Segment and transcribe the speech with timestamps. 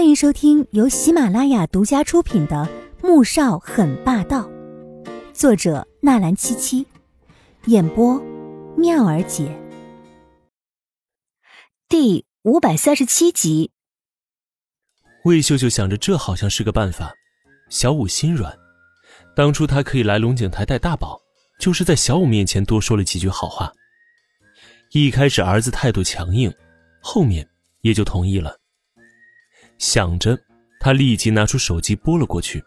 [0.00, 2.66] 欢迎收听由喜马拉雅独家出品的
[3.06, 4.48] 《穆少很霸道》，
[5.34, 6.86] 作者纳兰七七，
[7.66, 8.18] 演播
[8.78, 9.54] 妙儿姐，
[11.86, 13.72] 第五百三十七集。
[15.26, 17.12] 魏秀秀想着，这好像是个办法。
[17.68, 18.56] 小五心软，
[19.36, 21.20] 当初他可以来龙井台带大宝，
[21.60, 23.70] 就是在小五面前多说了几句好话。
[24.92, 26.50] 一开始儿子态度强硬，
[27.02, 27.46] 后面
[27.82, 28.59] 也就同意了。
[29.80, 30.38] 想着，
[30.78, 32.62] 他立即拿出手机拨了过去。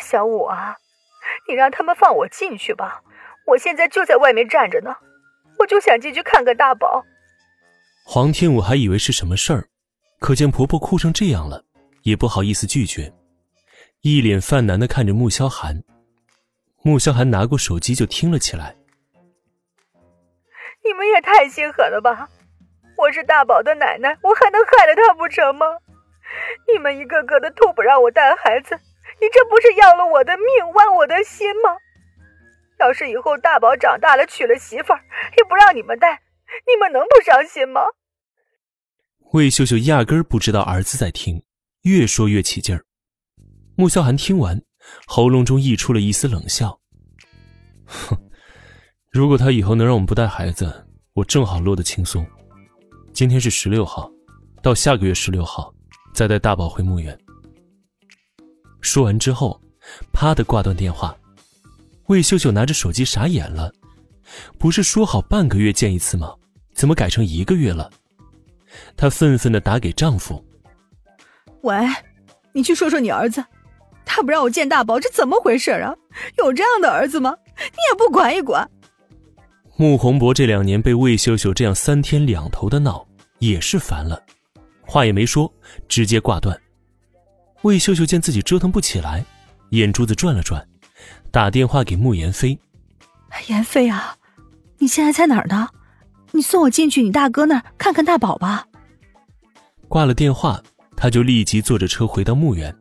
[0.00, 0.74] 小五啊，
[1.46, 3.02] 你让他们放我进去吧，
[3.46, 4.96] 我现在就在外面站着呢，
[5.58, 7.04] 我就想进去看看大宝。
[8.06, 9.68] 黄天武还以为是什么事儿，
[10.20, 11.62] 可见婆婆哭成这样了，
[12.02, 13.12] 也不好意思拒绝，
[14.00, 15.82] 一脸犯难的看着穆萧寒。
[16.82, 18.74] 穆萧寒拿过手机就听了起来。
[20.82, 22.28] 你们也太心狠了吧！
[22.96, 25.66] 我是大宝的奶奶，我还能害了他不成吗？
[26.72, 28.74] 你们一个个的都不让我带孩子，
[29.20, 31.76] 你这不是要了我的命，剜我的心吗？
[32.80, 35.00] 要是以后大宝长大了娶了媳妇儿，
[35.36, 36.22] 也不让你们带，
[36.66, 37.82] 你们能不伤心吗？
[39.32, 41.42] 魏秀秀压根儿不知道儿子在听，
[41.82, 42.84] 越说越起劲儿。
[43.76, 44.62] 穆萧寒听完，
[45.06, 46.80] 喉咙中溢出了一丝冷笑
[47.86, 48.16] ：“哼，
[49.10, 52.24] 如果他以后能让我们不带孩子，我正好落得轻松。”
[53.14, 54.10] 今天是十六号，
[54.60, 55.72] 到下个月十六号，
[56.12, 57.16] 再带大宝回墓园。
[58.80, 59.62] 说完之后，
[60.12, 61.16] 啪的挂断电话。
[62.08, 63.72] 魏秀秀拿着手机傻眼了，
[64.58, 66.34] 不是说好半个月见一次吗？
[66.74, 67.88] 怎么改成一个月了？
[68.96, 70.44] 她愤愤的打给丈夫
[71.62, 71.86] ：“喂，
[72.52, 73.44] 你去说说你儿子，
[74.04, 75.94] 他不让我见大宝，这怎么回事啊？
[76.38, 77.36] 有这样的儿子吗？
[77.56, 78.68] 你也不管一管。”
[79.76, 83.04] 穆宏博这两年被魏秀秀这样三天两头的闹，
[83.40, 84.22] 也是烦了，
[84.82, 85.52] 话也没说，
[85.88, 86.56] 直接挂断。
[87.62, 89.24] 魏秀秀见自己折腾不起来，
[89.70, 90.64] 眼珠子转了转，
[91.32, 92.56] 打电话给穆言飞
[93.48, 94.16] ：“言飞啊，
[94.78, 95.68] 你现在在哪儿呢？
[96.30, 98.68] 你送我进去你大哥那儿看看大宝吧。”
[99.88, 100.62] 挂了电话，
[100.96, 102.72] 他就立即坐着车回到墓园。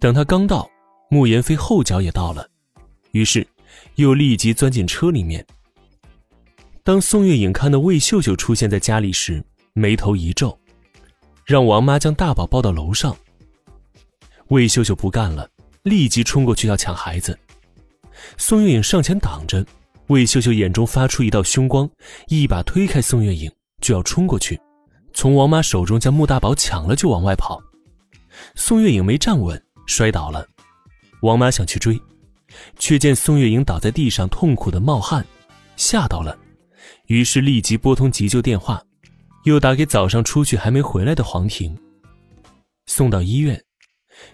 [0.00, 0.68] 等他刚到，
[1.10, 2.48] 穆言飞后脚也到了，
[3.12, 3.46] 于是
[3.94, 5.46] 又立即钻进车里面。
[6.86, 9.42] 当宋月影看到魏秀秀出现在家里时，
[9.72, 10.56] 眉头一皱，
[11.44, 13.16] 让王妈将大宝抱到楼上。
[14.50, 15.50] 魏秀秀不干了，
[15.82, 17.36] 立即冲过去要抢孩子。
[18.38, 19.66] 宋月影上前挡着，
[20.06, 21.90] 魏秀秀眼中发出一道凶光，
[22.28, 24.56] 一把推开宋月影，就要冲过去，
[25.12, 27.60] 从王妈手中将穆大宝抢了，就往外跑。
[28.54, 30.46] 宋月影没站稳，摔倒了。
[31.22, 32.00] 王妈想去追，
[32.78, 35.26] 却见宋月影倒在地上，痛苦的冒汗，
[35.74, 36.38] 吓到了。
[37.06, 38.82] 于是立即拨通急救电话，
[39.44, 41.76] 又打给早上出去还没回来的黄婷。
[42.86, 43.60] 送到医院，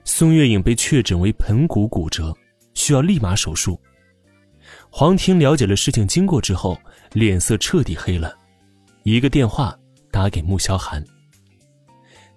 [0.04, 2.34] 宋月影被确诊为盆骨骨折，
[2.74, 3.80] 需要立马手术。
[4.90, 6.78] 黄婷了解了事情经过之后，
[7.12, 8.34] 脸色彻底黑了，
[9.02, 9.76] 一个电话
[10.10, 11.04] 打给穆萧寒。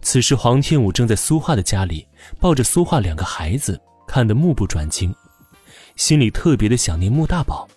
[0.01, 2.07] 此时黄天武正在苏画的家里，
[2.39, 5.13] 抱着苏画两个孩子，看得目不转睛，
[5.95, 7.67] 心里特别的想念穆大宝。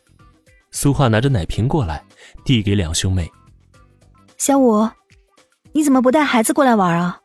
[0.70, 2.04] 苏画拿着奶瓶过来。
[2.44, 3.30] 递给两兄妹。
[4.38, 4.88] 小五，
[5.72, 7.20] 你怎么不带孩子过来玩啊？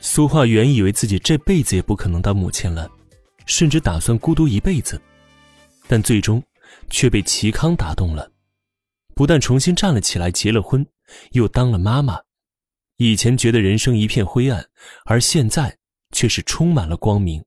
[0.00, 2.88] 苏画原以为自己这辈子也不可能当母亲了，
[3.46, 5.00] 甚至打算孤独一辈子，
[5.88, 6.42] 但最终
[6.88, 8.30] 却被齐康打动了，
[9.14, 10.86] 不但重新站了起来，结了婚，
[11.32, 12.20] 又当了妈妈。
[12.98, 14.64] 以前觉得人生一片灰暗，
[15.04, 15.78] 而现在
[16.12, 17.44] 却是充满了光明。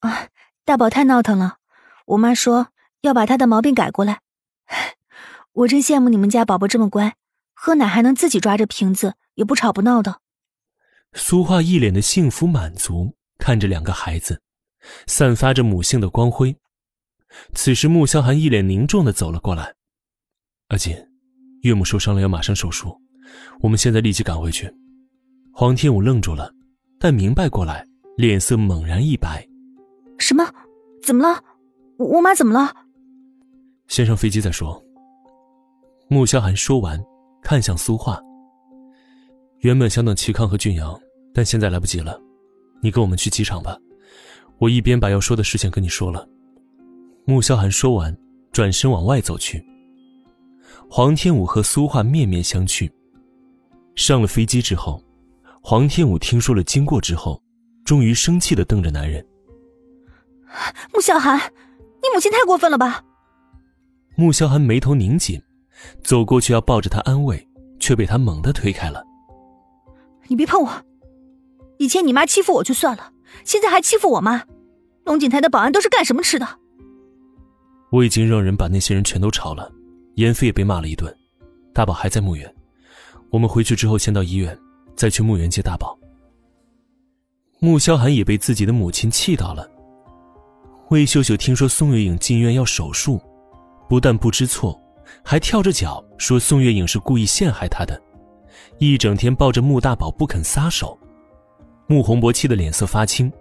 [0.00, 0.28] 啊，
[0.64, 1.56] 大宝太闹腾了，
[2.06, 2.68] 我妈说
[3.02, 4.20] 要把他的毛病改过来。
[5.52, 7.16] 我真羡慕你们家宝宝这么乖，
[7.54, 10.20] 喝奶还能自己抓着瓶子，也不吵不闹的。
[11.14, 14.40] 苏画一脸的幸福满足，看着两个孩子，
[15.06, 16.56] 散发着母性的光辉。
[17.54, 19.74] 此时，穆萧寒一脸凝重的走了过来
[20.68, 20.96] ：“阿锦，
[21.62, 22.96] 岳母受伤了，要马上手术，
[23.60, 24.72] 我们现在立即赶回去。”
[25.52, 26.52] 黄天武愣住了，
[26.98, 27.84] 但明白过来，
[28.16, 29.46] 脸色猛然一白
[30.18, 30.48] ：“什么？
[31.02, 31.42] 怎么了？
[31.98, 32.74] 我妈怎么了？”
[33.90, 34.80] 先上飞机再说。
[36.08, 36.98] 穆萧寒说完，
[37.42, 38.22] 看向苏画。
[39.58, 40.98] 原本想等齐康和俊阳，
[41.34, 42.18] 但现在来不及了。
[42.80, 43.76] 你跟我们去机场吧，
[44.58, 46.26] 我一边把要说的事情跟你说了。
[47.24, 48.16] 穆萧寒说完，
[48.52, 49.62] 转身往外走去。
[50.88, 52.88] 黄天武和苏画面面相觑。
[53.96, 55.02] 上了飞机之后，
[55.60, 57.42] 黄天武听说了经过之后，
[57.84, 59.26] 终于生气的瞪着男人。
[60.94, 63.04] 穆萧寒，你母亲太过分了吧？
[64.20, 65.40] 穆萧寒眉头拧紧。
[66.04, 69.02] 走过去要抱着他安慰，却被他猛地推开了。
[70.28, 70.70] 你别碰我，
[71.78, 73.14] 以前你妈欺负我就算了，
[73.46, 74.44] 现在还欺负我妈。
[75.04, 76.46] 龙井台的保安都是干什么吃的？
[77.90, 79.72] 我已经让人把那些人全都炒了，
[80.16, 81.16] 严飞也被骂了一顿。
[81.72, 82.54] 大宝还在墓园，
[83.30, 84.54] 我们回去之后先到医院，
[84.94, 85.98] 再去墓园接大宝。
[87.58, 89.66] 穆萧寒也被自己的母亲气到了。
[90.90, 93.18] 魏秀秀听说宋月影进院要手术，
[93.90, 94.80] 不但不知错，
[95.24, 98.00] 还跳着脚说宋月影是故意陷害他的，
[98.78, 100.96] 一整天抱着穆大宝不肯撒手。
[101.88, 103.32] 穆宏博气得脸色发青：“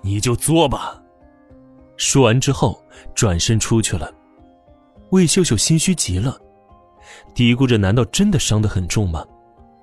[0.00, 0.98] 你就作吧。”
[1.98, 2.82] 说完之后，
[3.14, 4.10] 转身出去了。
[5.10, 6.40] 魏秀秀心虚极了，
[7.34, 9.22] 嘀咕着：“难道真的伤得很重吗？”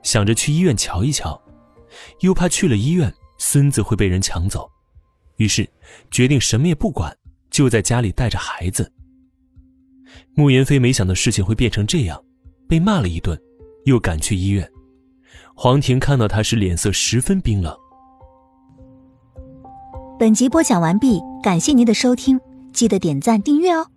[0.01, 1.39] 想着去医院瞧一瞧，
[2.22, 3.13] 又怕去了医院。
[3.38, 4.68] 孙子会被人抢走，
[5.36, 5.69] 于是
[6.10, 7.16] 决定什么也不管，
[7.51, 8.92] 就在家里带着孩子。
[10.36, 12.21] 穆言飞没想到事情会变成这样，
[12.68, 13.39] 被骂了一顿，
[13.86, 14.68] 又赶去医院。
[15.56, 17.75] 黄婷看到他时，脸色十分冰冷。
[20.19, 22.39] 本集播讲完毕，感谢您的收听，
[22.71, 23.88] 记得点赞订阅哦。